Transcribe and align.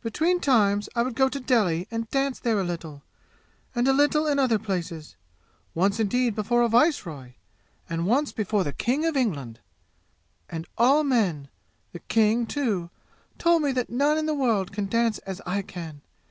"Between 0.00 0.40
times 0.40 0.88
I 0.96 1.02
would 1.02 1.14
go 1.14 1.28
to 1.28 1.38
Delhi 1.38 1.86
and 1.90 2.08
dance 2.08 2.38
there 2.38 2.58
a 2.58 2.64
little, 2.64 3.02
and 3.74 3.86
a 3.86 3.92
little 3.92 4.26
in 4.26 4.38
other 4.38 4.58
places 4.58 5.14
once 5.74 6.00
indeed 6.00 6.34
before 6.34 6.62
a 6.62 6.70
viceroy, 6.70 7.34
and 7.86 8.06
once 8.06 8.32
for 8.32 8.64
the 8.64 8.72
king 8.72 9.04
of 9.04 9.14
England 9.14 9.60
and 10.48 10.66
all 10.78 11.04
men 11.04 11.50
the 11.92 11.98
king, 11.98 12.46
too! 12.46 12.88
told 13.36 13.60
me 13.60 13.72
that 13.72 13.90
none 13.90 14.16
in 14.16 14.24
the 14.24 14.32
world 14.32 14.72
can 14.72 14.86
dance 14.88 15.18
as 15.18 15.42
I 15.44 15.60
can! 15.60 16.00